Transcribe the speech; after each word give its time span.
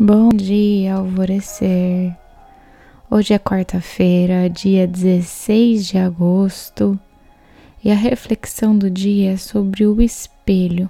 Bom 0.00 0.28
dia, 0.28 0.94
alvorecer. 0.94 2.16
Hoje 3.10 3.34
é 3.34 3.38
quarta-feira, 3.38 4.48
dia 4.48 4.86
16 4.86 5.88
de 5.88 5.98
agosto, 5.98 6.96
e 7.82 7.90
a 7.90 7.96
reflexão 7.96 8.78
do 8.78 8.88
dia 8.88 9.32
é 9.32 9.36
sobre 9.36 9.84
o 9.84 10.00
espelho. 10.00 10.88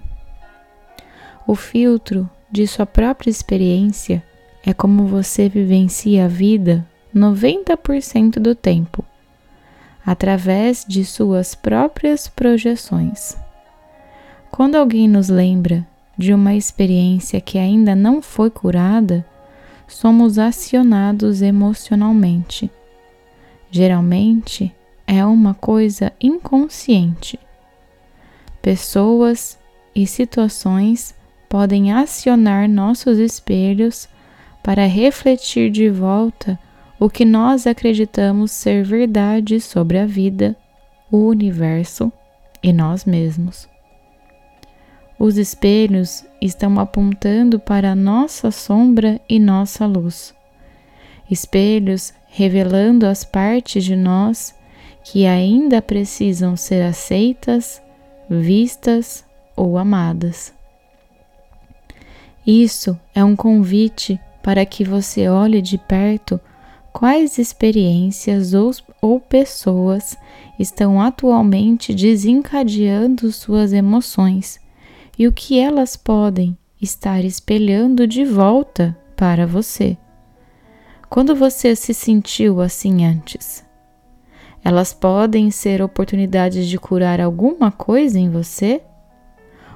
O 1.46 1.54
filtro 1.54 2.28
de 2.52 2.66
sua 2.66 2.84
própria 2.84 3.30
experiência 3.30 4.22
é 4.62 4.74
como 4.74 5.06
você 5.06 5.48
vivencia 5.48 6.26
a 6.26 6.28
vida 6.28 6.86
90% 7.16 8.32
do 8.32 8.54
tempo, 8.54 9.02
através 10.04 10.84
de 10.86 11.02
suas 11.02 11.54
próprias 11.54 12.28
projeções. 12.28 13.38
Quando 14.50 14.74
alguém 14.74 15.08
nos 15.08 15.30
lembra 15.30 15.86
de 16.18 16.34
uma 16.34 16.54
experiência 16.54 17.40
que 17.40 17.56
ainda 17.56 17.94
não 17.94 18.20
foi 18.20 18.50
curada, 18.50 19.24
somos 19.86 20.38
acionados 20.38 21.40
emocionalmente. 21.40 22.68
Geralmente 23.70 24.74
é 25.06 25.24
uma 25.24 25.54
coisa 25.54 26.12
inconsciente. 26.20 27.38
Pessoas 28.60 29.56
e 29.94 30.06
situações 30.06 31.14
podem 31.48 31.92
acionar 31.92 32.68
nossos 32.68 33.18
espelhos 33.18 34.08
para 34.62 34.86
refletir 34.86 35.70
de 35.70 35.88
volta 35.88 36.58
o 36.98 37.08
que 37.08 37.24
nós 37.24 37.66
acreditamos 37.66 38.50
ser 38.50 38.84
verdade 38.84 39.60
sobre 39.60 39.98
a 39.98 40.04
vida, 40.04 40.56
o 41.10 41.18
universo 41.18 42.12
e 42.62 42.72
nós 42.72 43.04
mesmos. 43.04 43.68
Os 45.18 45.36
espelhos 45.36 46.24
estão 46.40 46.78
apontando 46.78 47.58
para 47.58 47.96
nossa 47.96 48.52
sombra 48.52 49.20
e 49.28 49.40
nossa 49.40 49.84
luz. 49.84 50.32
Espelhos 51.28 52.14
revelando 52.28 53.04
as 53.04 53.24
partes 53.24 53.84
de 53.84 53.96
nós 53.96 54.54
que 55.02 55.26
ainda 55.26 55.82
precisam 55.82 56.56
ser 56.56 56.82
aceitas, 56.82 57.82
vistas 58.30 59.24
ou 59.56 59.76
amadas. 59.76 60.54
Isso 62.46 62.96
é 63.12 63.24
um 63.24 63.34
convite 63.34 64.20
para 64.40 64.64
que 64.64 64.84
você 64.84 65.28
olhe 65.28 65.60
de 65.60 65.78
perto 65.78 66.40
quais 66.92 67.38
experiências 67.38 68.54
ou, 68.54 68.70
ou 69.02 69.18
pessoas 69.18 70.16
estão 70.58 71.02
atualmente 71.02 71.92
desencadeando 71.92 73.32
suas 73.32 73.72
emoções 73.72 74.60
e 75.18 75.26
o 75.26 75.32
que 75.32 75.58
elas 75.58 75.96
podem 75.96 76.56
estar 76.80 77.24
espelhando 77.24 78.06
de 78.06 78.24
volta 78.24 78.96
para 79.16 79.46
você. 79.46 79.98
Quando 81.10 81.34
você 81.34 81.74
se 81.74 81.92
sentiu 81.92 82.60
assim 82.60 83.04
antes? 83.04 83.66
Elas 84.64 84.92
podem 84.92 85.50
ser 85.50 85.82
oportunidades 85.82 86.68
de 86.68 86.78
curar 86.78 87.20
alguma 87.20 87.72
coisa 87.72 88.18
em 88.18 88.30
você? 88.30 88.82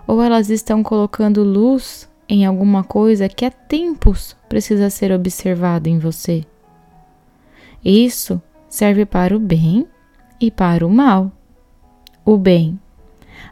Ou 0.06 0.22
elas 0.22 0.50
estão 0.50 0.82
colocando 0.82 1.42
luz 1.42 2.08
em 2.28 2.44
alguma 2.44 2.84
coisa 2.84 3.28
que 3.28 3.44
há 3.44 3.50
tempos 3.50 4.36
precisa 4.48 4.90
ser 4.90 5.10
observado 5.10 5.88
em 5.88 5.98
você? 5.98 6.44
Isso 7.84 8.40
serve 8.68 9.04
para 9.04 9.36
o 9.36 9.40
bem 9.40 9.88
e 10.40 10.50
para 10.50 10.86
o 10.86 10.90
mal. 10.90 11.32
O 12.24 12.36
bem 12.36 12.78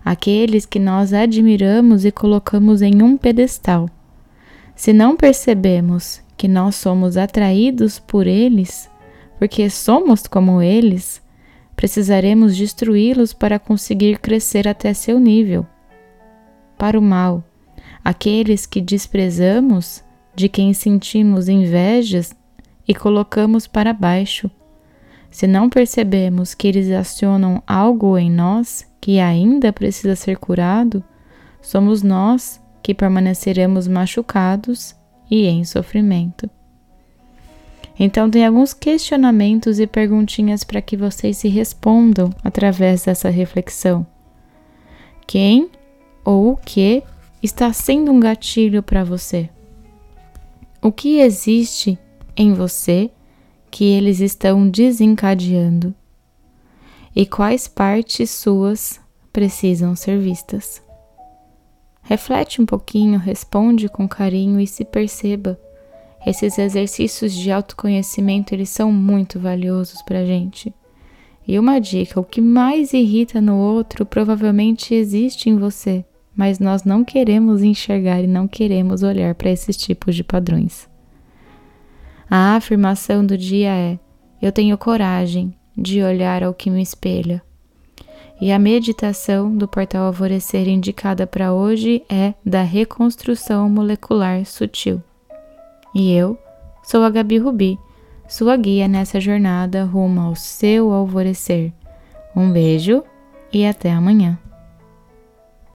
aqueles 0.04 0.66
que 0.66 0.78
nós 0.78 1.12
admiramos 1.12 2.04
e 2.04 2.10
colocamos 2.10 2.82
em 2.82 3.02
um 3.02 3.16
pedestal. 3.16 3.88
Se 4.74 4.92
não 4.92 5.16
percebemos 5.16 6.22
que 6.36 6.48
nós 6.48 6.76
somos 6.76 7.16
atraídos 7.16 7.98
por 7.98 8.26
eles, 8.26 8.90
porque 9.38 9.68
somos 9.68 10.26
como 10.26 10.62
eles, 10.62 11.22
precisaremos 11.76 12.56
destruí-los 12.56 13.32
para 13.32 13.58
conseguir 13.58 14.18
crescer 14.18 14.66
até 14.66 14.92
seu 14.94 15.18
nível. 15.20 15.66
Para 16.78 16.98
o 16.98 17.02
mal, 17.02 17.44
aqueles 18.04 18.66
que 18.66 18.80
desprezamos, 18.80 20.02
de 20.34 20.48
quem 20.48 20.72
sentimos 20.72 21.48
invejas 21.48 22.34
e 22.86 22.94
colocamos 22.94 23.66
para 23.66 23.92
baixo. 23.92 24.50
Se 25.30 25.46
não 25.46 25.68
percebemos 25.68 26.54
que 26.54 26.66
eles 26.66 26.90
acionam 26.90 27.62
algo 27.66 28.16
em 28.16 28.30
nós 28.30 28.89
que 29.00 29.18
ainda 29.18 29.72
precisa 29.72 30.14
ser 30.14 30.36
curado, 30.36 31.02
somos 31.62 32.02
nós 32.02 32.60
que 32.82 32.94
permaneceremos 32.94 33.88
machucados 33.88 34.94
e 35.30 35.46
em 35.46 35.64
sofrimento. 35.64 36.50
Então, 37.98 38.30
tem 38.30 38.46
alguns 38.46 38.72
questionamentos 38.72 39.78
e 39.78 39.86
perguntinhas 39.86 40.64
para 40.64 40.80
que 40.80 40.96
vocês 40.96 41.36
se 41.36 41.48
respondam 41.48 42.30
através 42.42 43.04
dessa 43.04 43.28
reflexão. 43.28 44.06
Quem 45.26 45.70
ou 46.24 46.52
o 46.52 46.56
que 46.56 47.02
está 47.42 47.72
sendo 47.72 48.10
um 48.10 48.18
gatilho 48.18 48.82
para 48.82 49.04
você? 49.04 49.50
O 50.80 50.90
que 50.90 51.18
existe 51.20 51.98
em 52.34 52.54
você 52.54 53.10
que 53.70 53.84
eles 53.84 54.20
estão 54.20 54.66
desencadeando? 54.68 55.94
E 57.14 57.26
quais 57.26 57.66
partes 57.66 58.30
suas 58.30 59.00
precisam 59.32 59.94
ser 59.96 60.18
vistas. 60.18 60.82
Reflete 62.02 62.60
um 62.60 62.66
pouquinho, 62.66 63.18
responde 63.18 63.88
com 63.88 64.08
carinho 64.08 64.60
e 64.60 64.66
se 64.66 64.84
perceba. 64.84 65.58
Esses 66.26 66.58
exercícios 66.58 67.32
de 67.32 67.50
autoconhecimento 67.50 68.54
eles 68.54 68.68
são 68.68 68.92
muito 68.92 69.38
valiosos 69.38 70.02
para 70.02 70.20
a 70.20 70.24
gente. 70.24 70.74
E 71.46 71.58
uma 71.58 71.80
dica: 71.80 72.20
o 72.20 72.24
que 72.24 72.40
mais 72.40 72.92
irrita 72.92 73.40
no 73.40 73.56
outro 73.56 74.04
provavelmente 74.04 74.94
existe 74.94 75.48
em 75.48 75.56
você, 75.56 76.04
mas 76.34 76.58
nós 76.58 76.84
não 76.84 77.04
queremos 77.04 77.62
enxergar 77.62 78.22
e 78.22 78.26
não 78.26 78.46
queremos 78.46 79.02
olhar 79.02 79.34
para 79.34 79.50
esses 79.50 79.76
tipos 79.76 80.14
de 80.14 80.24
padrões. 80.24 80.88
A 82.28 82.56
afirmação 82.56 83.24
do 83.24 83.36
dia 83.36 83.70
é: 83.70 83.98
Eu 84.42 84.52
tenho 84.52 84.76
coragem, 84.76 85.54
de 85.80 86.02
olhar 86.02 86.42
ao 86.42 86.52
que 86.52 86.68
me 86.68 86.82
espelha. 86.82 87.42
E 88.40 88.52
a 88.52 88.58
meditação 88.58 89.54
do 89.56 89.66
portal 89.66 90.06
Alvorecer 90.06 90.68
indicada 90.68 91.26
para 91.26 91.52
hoje 91.52 92.02
é 92.08 92.34
da 92.44 92.62
reconstrução 92.62 93.68
molecular 93.68 94.44
sutil. 94.44 95.02
E 95.94 96.12
eu 96.12 96.38
sou 96.82 97.02
a 97.02 97.10
Gabi 97.10 97.38
Rubi, 97.38 97.78
sua 98.28 98.56
guia 98.56 98.86
nessa 98.86 99.20
jornada 99.20 99.84
rumo 99.84 100.20
ao 100.20 100.36
seu 100.36 100.92
alvorecer. 100.92 101.72
Um 102.36 102.52
beijo 102.52 103.02
e 103.52 103.66
até 103.66 103.90
amanhã. 103.90 104.38